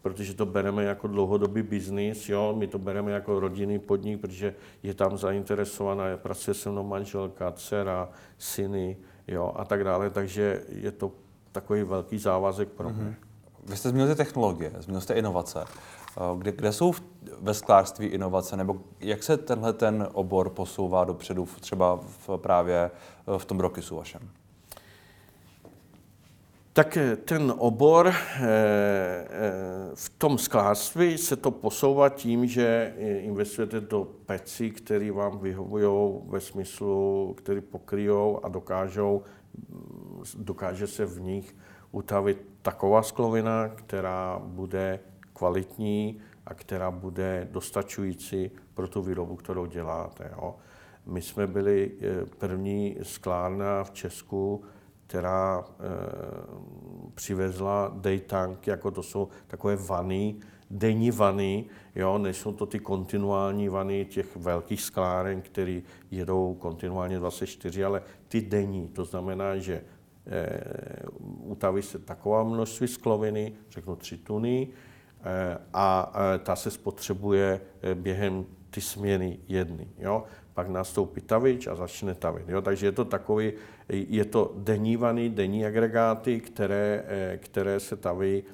[0.03, 4.95] Protože to bereme jako dlouhodobý biznis, jo, my to bereme jako rodinný podnik, protože je
[4.95, 8.09] tam zainteresovaná, pracuje se mnou manželka, dcera,
[8.39, 8.97] syny,
[9.29, 11.13] jo, a tak dále, takže je to
[11.53, 13.03] takový velký závazek pro mě.
[13.03, 13.15] Mm-hmm.
[13.67, 15.65] Vy jste zmínil technologie, zmínil jste inovace.
[16.17, 16.93] Eh, kde, kde jsou
[17.41, 22.91] ve sklářství inovace, nebo jak se tenhle ten obor posouvá dopředu třeba v, právě
[23.35, 24.21] eh, v tom Rokisu vašem?
[26.73, 29.27] Tak eh, ten obor eh, eh,
[29.95, 36.41] v tom sklářství se to posouvá tím, že investujete do pecí, které vám vyhovují ve
[36.41, 39.23] smyslu, které pokryjou a dokážou,
[39.69, 41.57] mm, dokáže se v nich
[41.93, 45.01] utavit taková sklovina, která bude
[45.33, 50.31] kvalitní a která bude dostačující pro tu výrobu, kterou děláte.
[50.37, 50.55] Jo.
[51.07, 51.93] My jsme byli
[52.39, 54.65] první sklárna v Česku,
[55.11, 55.73] která e,
[57.15, 60.35] přivezla day tank, jako to jsou takové vany,
[60.71, 67.85] denní vany, jo, nejsou to ty kontinuální vany těch velkých skláren, které jedou kontinuálně 24,
[67.85, 69.83] ale ty denní, to znamená, že
[71.43, 74.69] utaví se taková množství skloviny, řeknu tři tuny,
[75.75, 77.61] a ta se spotřebuje
[77.95, 79.89] během ty směny jedny.
[79.99, 80.25] Jo?
[80.61, 82.45] Pak nastoupí tavič a začne tavit.
[82.49, 82.61] Jo?
[82.61, 83.53] Takže je to takový,
[83.89, 87.05] je to denní vany, denní agregáty, které,
[87.41, 88.45] které se taví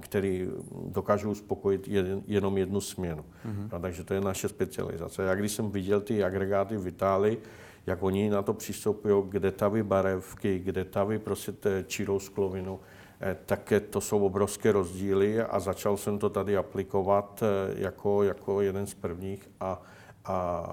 [0.00, 0.48] který
[0.92, 1.88] dokážou uspokojit
[2.26, 3.24] jenom jednu směnu.
[3.24, 3.68] Mm-hmm.
[3.72, 5.22] No, takže to je naše specializace.
[5.22, 7.42] Já když jsem viděl ty agregáty v Itálii,
[7.86, 11.52] jak oni na to přistupují, kde tavy barevky, kde tavy prostě
[11.86, 12.80] čirou sklovinu,
[13.20, 18.60] eh, tak to jsou obrovské rozdíly a začal jsem to tady aplikovat eh, jako, jako
[18.60, 19.82] jeden z prvních a
[20.24, 20.64] a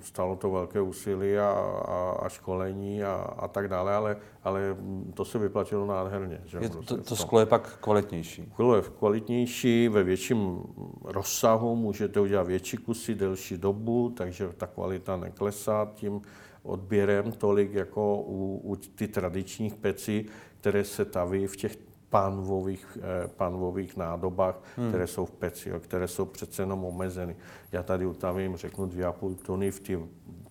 [0.00, 4.76] stalo to velké úsilí a, a, a školení a, a tak dále, ale, ale
[5.14, 6.40] to se vyplatilo nádherně.
[6.44, 6.58] Že?
[6.60, 8.48] Je, to, to sklo je pak kvalitnější?
[8.52, 10.62] Sklo je kvalitnější, ve větším
[11.04, 16.22] rozsahu, můžete udělat větší kusy, delší dobu, takže ta kvalita neklesá tím
[16.62, 20.26] odběrem tolik jako u, u ty tradičních pecí,
[20.60, 24.88] které se taví v těch pánvových, eh, pánvových nádobách, hmm.
[24.88, 27.36] které jsou v peci, které jsou přece jenom omezeny.
[27.72, 29.98] Já tady utavím, řeknu, dvě a půl tuny, v té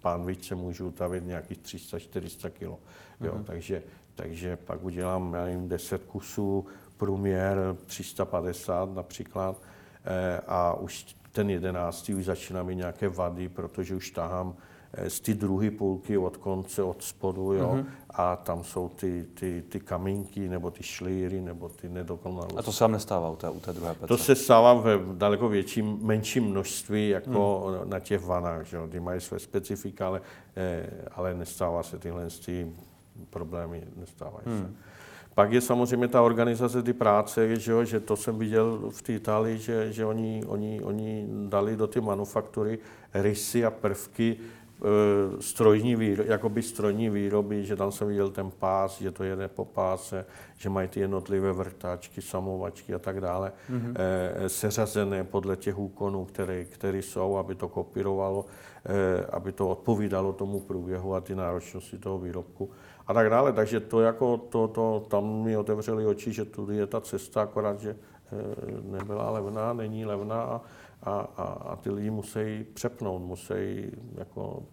[0.02, 2.80] pánvičce můžu utavit nějakých 300-400 kg.
[3.20, 3.44] Hmm.
[3.44, 3.84] takže,
[4.16, 6.66] takže pak udělám, já nevím, 10 kusů,
[6.98, 9.62] průměr 350 například
[10.06, 14.56] eh, a už ten jedenáctý už začíná mít nějaké vady, protože už tahám
[15.08, 17.86] z ty druhé půlky od konce, od spodu, jo, mm-hmm.
[18.10, 22.58] a tam jsou ty, ty, ty kamínky, nebo ty šlíry, nebo ty nedokonalosti.
[22.58, 24.08] A to se vám nestává u té, u té druhé pece?
[24.08, 27.90] To se stává v daleko větším, menším množství, jako mm.
[27.90, 30.22] na těch vanách, že jo, ty mají své specifika, ale,
[30.56, 32.72] eh, ale nestává se tyhle ty
[33.30, 34.58] problémy, nestávají mm.
[34.58, 34.64] se.
[34.64, 34.76] Hmm.
[35.34, 39.14] Pak je samozřejmě ta organizace ty práce, že, jo, že to jsem viděl v té
[39.14, 42.80] Itálii, že, že oni, oni, oni dali do ty manufaktury
[43.14, 44.65] rysy a prvky, Eh,
[45.40, 49.66] strojní výroby, jakoby strojní výroby, že tam jsem viděl ten pás, že to jede po
[49.66, 50.26] páse,
[50.58, 53.96] že mají ty jednotlivé vrtáčky, samovačky a tak dále, mm-hmm.
[54.48, 58.46] seřazené podle těch úkonů, které, které jsou, aby to kopírovalo,
[58.86, 62.70] eh, aby to odpovídalo tomu průběhu a ty náročnosti toho výrobku
[63.08, 63.54] a tak dále.
[63.54, 67.80] Takže to jako, to, to, tam mi otevřeli oči, že tudy je ta cesta, akorát,
[67.80, 67.96] že
[68.84, 70.62] nebyla levná, není levná a,
[71.06, 73.54] a, a, a ty lidi musí přepnout, musí
[74.18, 74.64] jako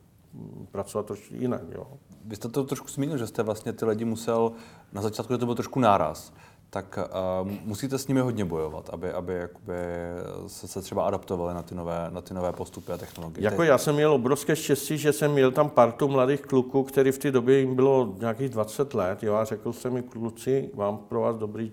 [0.71, 1.63] pracovat trošku jinak.
[1.75, 1.87] Jo.
[2.25, 4.53] Vy jste to trošku zmínil, že jste vlastně ty lidi musel,
[4.93, 6.33] na začátku že to byl trošku náraz,
[6.71, 6.99] tak
[7.43, 9.75] uh, musíte s nimi hodně bojovat, aby, aby jakoby
[10.47, 13.45] se, se třeba adaptovali na ty, nové, na ty nové postupy a technologie.
[13.45, 17.19] Jako já jsem měl obrovské štěstí, že jsem měl tam partu mladých kluků, který v
[17.19, 21.21] té době jim bylo nějakých 20 let, jo, a řekl jsem mi, kluci, mám pro
[21.21, 21.73] vás dobrý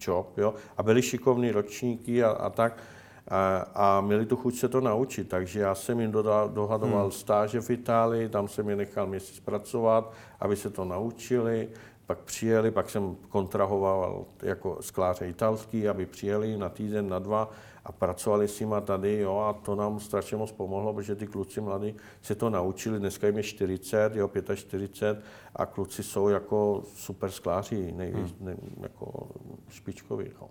[0.00, 2.82] job, jo, a byli šikovní ročníky a, a tak
[3.28, 6.12] a, a měli tu chuť se to naučit, takže já jsem jim
[6.48, 7.12] dohadoval hmm.
[7.12, 11.68] stáže v Itálii, tam jsem je nechal měsíc pracovat, aby se to naučili,
[12.06, 17.50] pak přijeli, pak jsem kontrahoval jako skláře italský, aby přijeli na týden, na dva
[17.84, 21.60] a pracovali s nimi tady, jo, a to nám strašně moc pomohlo, protože ty kluci
[21.60, 25.22] mladí se to naučili, dneska jim je 40, jo, 45
[25.56, 28.46] a kluci jsou jako super skláři, nejvíc, hmm.
[28.46, 29.28] ne, jako
[29.68, 30.30] špičkoví.
[30.40, 30.50] No.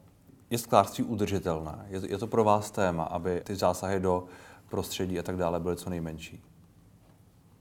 [0.49, 1.85] Je sklářství udržitelné?
[1.89, 4.23] Je to, je to pro vás téma, aby ty zásahy do
[4.69, 6.43] prostředí a tak dále byly co nejmenší?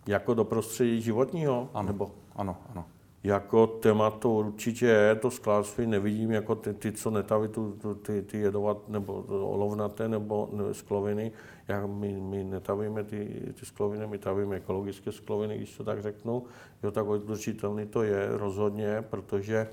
[0.06, 1.68] Jako do prostředí životního?
[1.74, 2.10] Ano, nebo?
[2.36, 2.84] ano, ano.
[3.24, 7.94] Jako téma to určitě je, to sklářství nevidím jako ty, ty co netaví tu, tu,
[7.94, 11.32] ty, ty jedovat nebo olovnaté nebo ne, skloviny.
[11.68, 16.44] Já, my, my netavíme ty, ty skloviny, my tavíme ekologické skloviny, když to tak řeknu.
[16.82, 19.68] Jo, tak udržitelný to je rozhodně, protože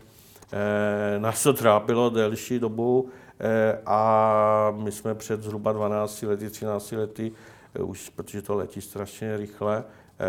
[1.17, 3.09] nás to trápilo delší dobu
[3.39, 7.31] eh, a my jsme před zhruba 12 lety, 13 lety,
[7.75, 9.83] eh, už protože to letí strašně rychle,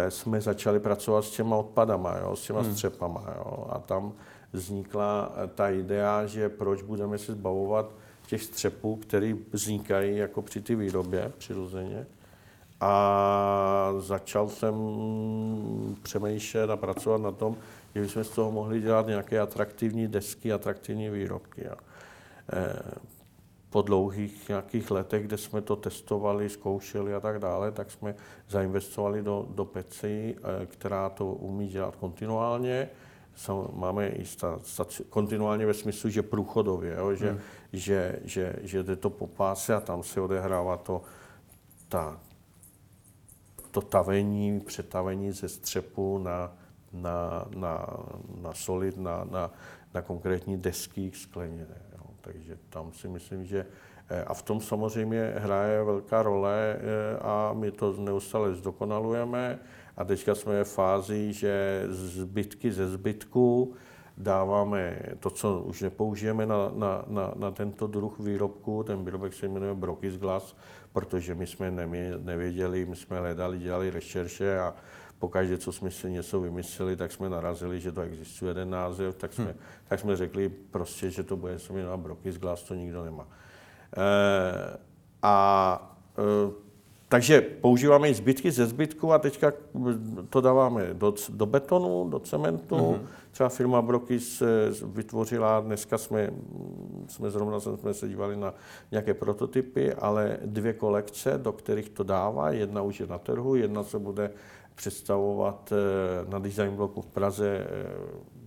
[0.08, 2.72] jsme začali pracovat s těma odpadama, jo, s těma hmm.
[2.72, 3.24] střepama.
[3.36, 4.12] Jo, a tam
[4.52, 7.86] vznikla ta idea, že proč budeme se zbavovat
[8.26, 12.06] těch střepů, které vznikají jako při té výrobě přirozeně.
[12.80, 14.74] A začal jsem
[16.02, 17.56] přemýšlet a pracovat na tom,
[17.94, 21.68] že bychom z toho mohli dělat nějaké atraktivní desky, atraktivní výrobky.
[21.68, 21.76] A,
[22.52, 22.82] e,
[23.70, 28.14] po dlouhých nějakých letech, kde jsme to testovali, zkoušeli a tak dále, tak jsme
[28.48, 32.88] zainvestovali do, do peci, e, která to umí dělat kontinuálně.
[33.72, 37.40] Máme i sta, staci, kontinuálně ve smyslu, že průchodově, jo, že, hmm.
[37.72, 41.02] že, že, že jde to po páse a tam se odehrává to,
[41.88, 42.20] ta,
[43.70, 46.52] to tavení, přetavení ze střepu na,
[46.92, 47.86] na, na,
[48.42, 49.50] na solid, na, na,
[49.94, 51.82] na konkrétní desky skleněné.
[51.92, 52.04] Jo.
[52.20, 53.66] Takže tam si myslím, že
[54.26, 56.76] A v tom samozřejmě hraje velká role
[57.22, 59.58] a my to neustále zdokonalujeme.
[59.96, 63.74] A teďka jsme v fázi, že zbytky ze zbytku
[64.18, 68.82] dáváme to, co už nepoužijeme na, na, na, na tento druh výrobku.
[68.82, 70.56] Ten výrobek se jmenuje Brokis Glass,
[70.92, 71.70] protože my jsme
[72.18, 74.74] nevěděli, my jsme hledali, dělali rešerše a
[75.20, 79.32] pokaždé, co jsme si něco vymysleli, tak jsme narazili, že to existuje jeden název, tak
[79.32, 79.54] jsme, hmm.
[79.88, 83.28] tak jsme řekli prostě, že to bude se jmenovat Brokis Glass, to nikdo nemá.
[83.96, 84.78] E,
[85.22, 86.52] a e,
[87.08, 89.52] takže používáme i zbytky ze zbytku a teďka
[90.30, 92.76] to dáváme do, do betonu, do cementu.
[92.76, 93.00] Mm-hmm.
[93.30, 94.42] Třeba firma Brokis
[94.84, 96.30] vytvořila, dneska jsme,
[97.08, 98.54] jsme zrovna jsme se dívali na
[98.90, 102.50] nějaké prototypy, ale dvě kolekce, do kterých to dává.
[102.50, 104.30] Jedna už je na trhu, jedna se bude
[104.80, 107.66] představovat eh, na design bloku v Praze eh,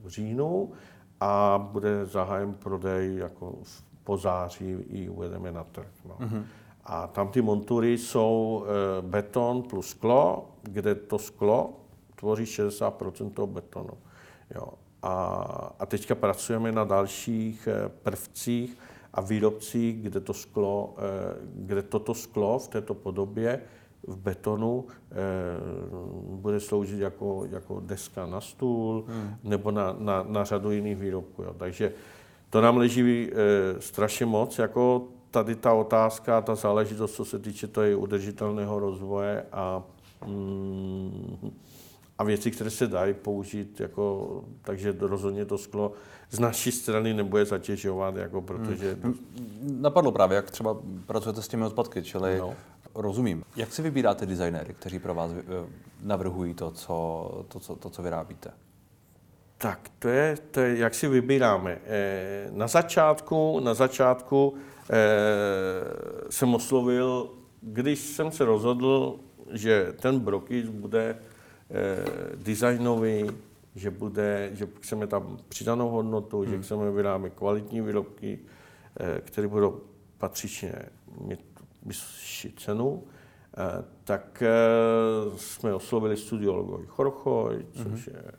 [0.04, 0.72] v říjnu
[1.20, 3.58] a bude zahájen prodej jako
[4.04, 5.88] po září i uvedeme na trh.
[6.06, 6.16] No.
[6.20, 6.44] Mm-hmm.
[6.84, 11.74] A tam ty montury jsou eh, beton plus sklo, kde to sklo
[12.16, 13.94] tvoří 60% toho betonu.
[14.56, 14.68] Jo.
[15.02, 15.16] A,
[15.80, 17.68] a teďka pracujeme na dalších
[18.04, 18.78] prvcích
[19.14, 20.96] a výrobcích, kde, to sklo,
[21.44, 23.62] kde toto sklo v této podobě
[24.08, 24.86] v betonu
[26.26, 29.36] bude sloužit jako, jako deska na stůl hmm.
[29.44, 31.44] nebo na, na, na řadu jiných výrobků.
[31.44, 31.56] Jo.
[31.58, 31.94] Takže
[32.50, 33.32] to nám leží
[33.80, 39.84] strašně moc, jako tady ta otázka, ta záležitost, co se týče toho udržitelného rozvoje a,
[40.26, 41.52] mm,
[42.18, 45.92] a věci, které se dají použít, jako, takže rozhodně to sklo
[46.30, 48.98] z naší strany nebude zatěžovat, jako, protože...
[49.02, 49.16] Hmm.
[49.82, 52.54] Napadlo právě, jak třeba pracujete s těmi odpadky, čili no.
[52.96, 53.44] Rozumím.
[53.56, 55.44] Jak si vybíráte designéry, kteří pro vás eh,
[56.02, 58.52] navrhují to, co, to, co, to, co vyrábíte?
[59.58, 61.78] Tak, to je, to je, jak si vybíráme.
[61.86, 64.54] Eh, na začátku, na začátku
[64.90, 64.94] eh,
[66.30, 67.30] jsem oslovil,
[67.62, 69.20] když jsem se rozhodl,
[69.52, 71.18] že ten brokis bude
[72.36, 73.32] designový,
[73.76, 76.50] že, bude, že chceme tam přidanou hodnotu, hmm.
[76.52, 78.40] že chceme vyrábět kvalitní výrobky,
[79.24, 79.82] které budou
[80.18, 80.74] patřičně
[81.22, 81.53] mít
[81.86, 83.04] vyšší cenu,
[83.58, 88.16] eh, tak eh, jsme oslovili studio Logovi Chorchoj, což hmm.
[88.16, 88.32] je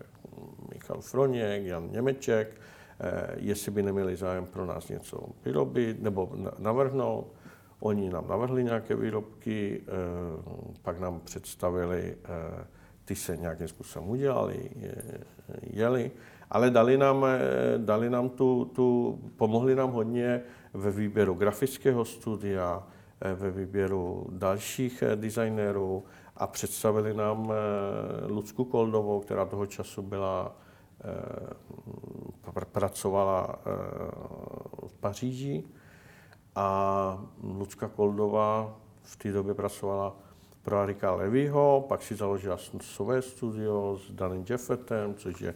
[0.74, 2.60] Michal Froněk, Jan Němeček,
[3.00, 7.34] Eh, jestli by neměli zájem pro nás něco vyrobit nebo navrhnout.
[7.80, 9.82] Oni nám navrhli nějaké výrobky,
[10.82, 12.16] pak nám představili,
[13.04, 14.70] ty se nějakým způsobem udělali,
[15.62, 16.10] jeli,
[16.50, 17.26] ale dali nám,
[17.76, 20.42] dali nám tu, tu, pomohli nám hodně
[20.74, 22.86] ve výběru grafického studia,
[23.34, 26.04] ve výběru dalších designérů
[26.36, 27.52] a představili nám
[28.28, 30.56] Lucku Koldovou, která toho času byla
[32.72, 33.70] pracovala eh,
[34.86, 35.64] v Paříži
[36.54, 40.16] a Lucka Koldová v té době pracovala
[40.62, 45.54] pro Arika Levyho, pak si založila své studio s Danem Jeffetem, což je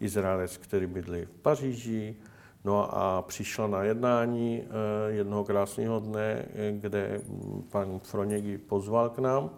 [0.00, 2.16] Izraelec, který bydlí v Paříži.
[2.64, 7.20] No a přišla na jednání eh, jednoho krásného dne, kde
[7.70, 9.50] pan Froněk pozval k nám,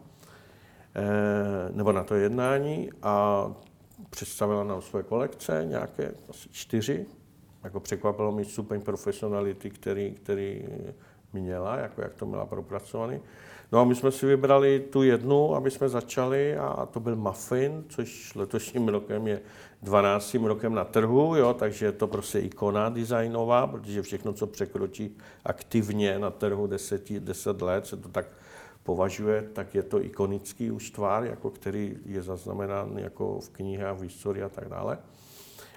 [0.94, 3.46] eh, nebo na to jednání a
[4.10, 7.06] představila nám své kolekce, nějaké asi čtyři.
[7.64, 10.64] Jako překvapilo mi stupeň profesionality, který, který
[11.32, 13.20] měla, jako jak to měla propracovaný.
[13.72, 17.84] No a my jsme si vybrali tu jednu, aby jsme začali a to byl Muffin,
[17.88, 19.40] což letošním rokem je
[19.82, 20.34] 12.
[20.34, 26.18] rokem na trhu, jo, takže je to prostě ikona designová, protože všechno, co překročí aktivně
[26.18, 28.26] na trhu 10, 10 let, se to tak
[28.82, 34.02] považuje, tak je to ikonický už tvár, jako který je zaznamenán jako v knihách, v
[34.02, 34.98] historii a tak dále.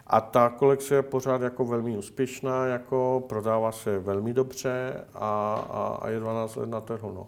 [0.07, 5.99] A ta kolekce je pořád jako velmi úspěšná, jako prodává se velmi dobře a, a,
[6.01, 7.11] a je 12 let na trhu.
[7.11, 7.27] No.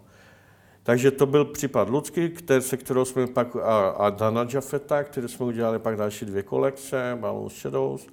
[0.88, 5.28] Takže to byl případ Lucky, který, se kterou jsme pak, a, a Dana Jaffeta, který
[5.28, 8.06] jsme udělali pak další dvě kolekce, Balloon Shadows,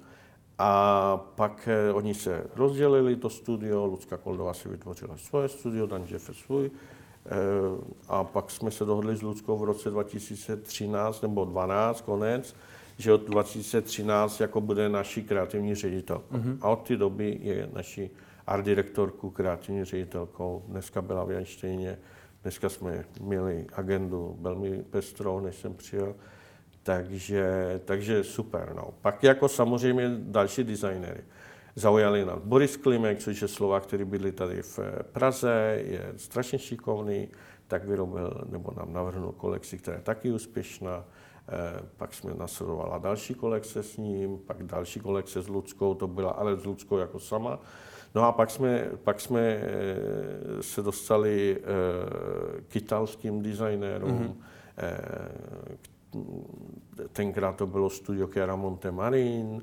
[0.58, 6.04] a pak eh, oni se rozdělili, to studio, Lucka Koldová si vytvořila svoje studio, Dan
[6.10, 6.70] Jaffet svůj,
[7.26, 12.56] Eh, a pak jsme se dohodli s Ludskou v roce 2013 nebo 12 konec,
[12.98, 16.22] že od 2013 jako bude naší kreativní ředitel.
[16.32, 16.58] Mm-hmm.
[16.60, 18.10] A od té doby je naší
[18.46, 20.62] art direktorku kreativní ředitelkou.
[20.68, 21.98] Dneska byla v Janštejně,
[22.42, 26.14] dneska jsme měli agendu velmi pestrou, než jsem přijel.
[26.82, 28.72] Takže, takže super.
[28.76, 28.94] No.
[29.02, 31.24] Pak jako samozřejmě další designery
[31.76, 36.58] zaujali nás Boris Klimek, což je Slovák, který bydlí tady v eh, Praze, je strašně
[36.58, 37.28] šikovný,
[37.66, 41.04] tak vyrobil nebo nám navrhnul kolekci, která je taky úspěšná.
[41.48, 46.30] Eh, pak jsme nasledovala další kolekce s ním, pak další kolekce s Ludskou, to byla
[46.30, 47.60] ale s Ludskou jako sama,
[48.14, 49.62] No a pak jsme, pak jsme eh,
[50.60, 51.58] se dostali
[52.68, 54.18] k italským designérům.
[54.18, 54.34] Mm-hmm.
[57.12, 59.62] Tenkrát to bylo studio Chiara Montemarin,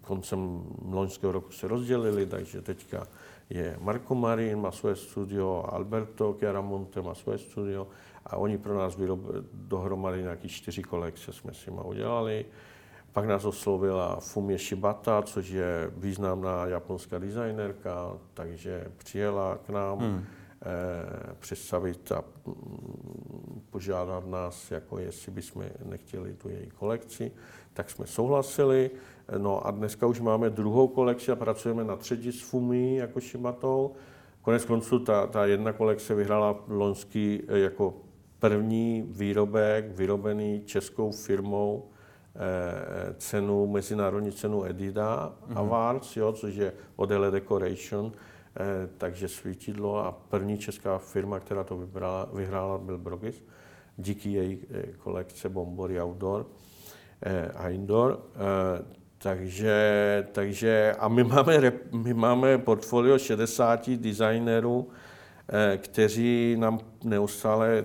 [0.00, 3.06] koncem loňského roku se rozdělili, takže teďka
[3.50, 7.86] je Marco Marin, má svoje studio, Alberto Chiaramonte má svoje studio
[8.26, 12.44] a oni pro nás vyrobili dohromady nějaký čtyři kolekce jsme si ma udělali.
[13.12, 20.24] Pak nás oslovila Fumie Shibata, což je významná japonská designerka, takže přijela k nám hmm.
[20.24, 27.32] eh, představit a mm, požádat nás, jako jestli bychom nechtěli tu její kolekci.
[27.72, 28.90] Tak jsme souhlasili.
[29.38, 33.92] No a dneska už máme druhou kolekci a pracujeme na třetí s Fumí jako Shibatou.
[34.42, 37.94] Konec konců ta, ta jedna kolekce vyhrála loňský eh, jako
[38.38, 41.89] první výrobek vyrobený českou firmou
[43.18, 45.58] cenu, mezinárodní cenu Edida mm-hmm.
[45.58, 51.76] Awards, jo, což je Odele Decoration, eh, takže svítidlo a první česká firma, která to
[51.76, 53.44] vybrala, vyhrála, byl Brogis,
[53.96, 56.46] díky její eh, kolekce Bombory Outdoor
[57.22, 58.20] eh, a Indoor.
[58.34, 64.88] Eh, takže, takže a my máme, my máme portfolio 60 designérů,
[65.48, 67.84] eh, kteří nám neustále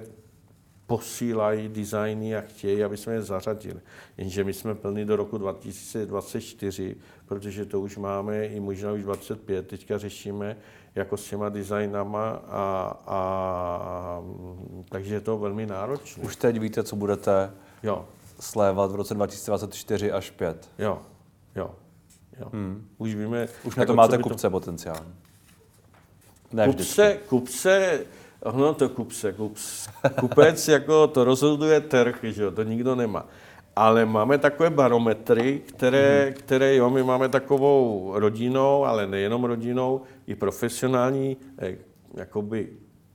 [0.87, 3.79] posílají designy a chtějí, aby jsme je zařadili.
[4.17, 9.67] Jenže my jsme plní do roku 2024, protože to už máme i možná už 25.
[9.67, 10.57] Teďka řešíme
[10.95, 14.23] jako s těma designama a, a
[14.89, 16.23] takže je to velmi náročné.
[16.23, 17.51] Už teď víte, co budete
[17.83, 18.05] jo.
[18.39, 20.69] slévat v roce 2024 až 5.
[20.79, 21.01] Jo,
[21.55, 21.75] jo.
[22.39, 22.49] jo.
[22.53, 22.87] Hmm.
[22.97, 23.47] Už víme...
[23.63, 24.51] Už na jako to máte kupce to...
[24.51, 25.13] potenciálně.
[26.53, 28.05] Ne kupce, kupce,
[28.53, 29.89] No to kupce, kups,
[30.19, 33.25] kupec, jako to rozhoduje trh, že jo, to nikdo nemá.
[33.75, 36.33] Ale máme takové barometry, které, mm-hmm.
[36.33, 41.75] které jo, my máme takovou rodinou, ale nejenom rodinou, i profesionální, eh,
[42.13, 42.69] jakoby,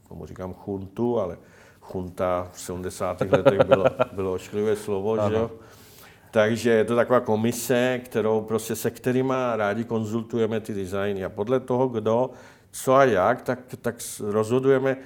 [0.08, 1.38] tomu říkám chuntu, ale
[1.80, 3.20] chunta v 70.
[3.20, 5.50] letech bylo, bylo ošklivé slovo, že jo.
[6.30, 11.24] Takže je to taková komise, kterou prostě se kterýma rádi konzultujeme ty designy.
[11.24, 12.30] A podle toho, kdo,
[12.70, 14.96] co a jak, tak, tak rozhodujeme,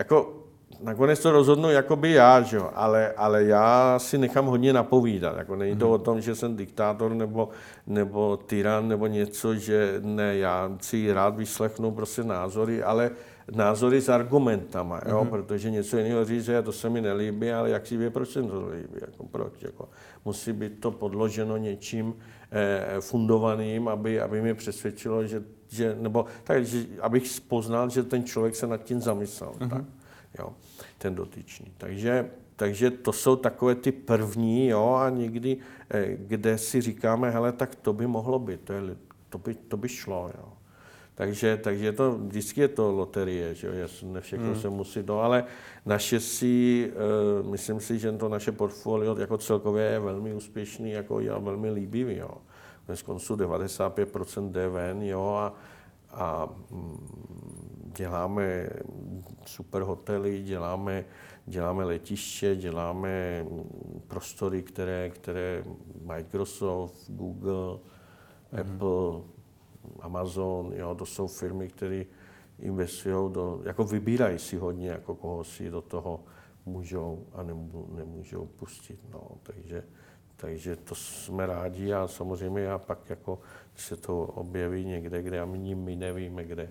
[0.00, 0.40] jako
[0.82, 2.70] nakonec to rozhodnu jakoby já, že jo?
[2.74, 5.36] Ale, ale já si nechám hodně napovídat.
[5.36, 5.94] Jako není to mm-hmm.
[5.94, 7.48] o tom, že jsem diktátor nebo,
[7.86, 13.10] nebo tyran nebo něco, že ne, já si rád vyslechnu prostě názory, ale
[13.52, 15.20] názory s argumentama, jo?
[15.20, 15.28] Mm-hmm.
[15.28, 18.42] protože něco jiného říct, že to se mi nelíbí, ale jak si ví, proč se
[18.42, 19.88] to líbí, jako proč, jako.
[20.24, 22.14] musí být to podloženo něčím
[22.50, 28.24] eh, fundovaným, aby, aby mě přesvědčilo, že že, nebo tak, že, abych poznal, že ten
[28.24, 29.68] člověk se nad tím zamyslel, mm-hmm.
[29.68, 29.84] tak,
[30.38, 30.52] jo,
[30.98, 31.72] ten dotyčný.
[31.78, 35.56] Takže, takže to jsou takové ty první, jo, a někdy,
[35.90, 38.82] eh, kde si říkáme, hele, tak to by mohlo být, to, je,
[39.28, 40.52] to, by, to by šlo, jo.
[41.14, 44.60] Takže, takže to, vždycky je to loterie, že jo, ne všechno mm.
[44.60, 45.44] se musí do, ale
[45.86, 46.92] naše si,
[47.42, 51.70] uh, myslím si, že to naše portfolio jako celkově je velmi úspěšný jako a velmi
[51.70, 52.30] líbivý, jo
[52.90, 55.54] dnes konců 95% DVN, jo, a,
[56.10, 58.68] a mm, děláme
[59.46, 61.04] super hotely, děláme,
[61.46, 63.46] děláme letiště, děláme
[64.08, 65.64] prostory, které, které
[66.02, 68.60] Microsoft, Google, mm-hmm.
[68.60, 69.22] Apple,
[70.00, 72.04] Amazon, jo, to jsou firmy, které
[72.58, 76.24] investují do, jako vybírají si hodně, jako koho si do toho
[76.66, 77.42] můžou a
[77.94, 79.00] nemůžou pustit.
[79.12, 79.84] No, takže
[80.40, 83.40] takže to jsme rádi a samozřejmě a pak jako
[83.76, 86.70] se to objeví někde, kde a my, my nevíme kde,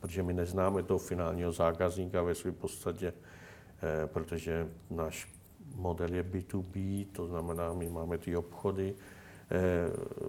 [0.00, 5.28] protože my neznáme toho finálního zákazníka ve své podstatě, eh, protože náš
[5.74, 9.56] model je B2B, to znamená, my máme ty obchody eh,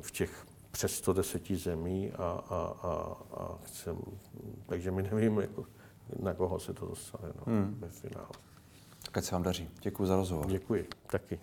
[0.01, 3.97] v těch přes 110 zemí a, a, a, a chcem,
[4.65, 5.65] takže my nevíme, jako,
[6.19, 7.77] na koho se to dostane no, hmm.
[7.79, 8.29] ve finále.
[9.05, 9.69] Tak ať se vám daří.
[9.81, 10.47] Děkuji za rozhovor.
[10.47, 11.39] Děkuji, taky.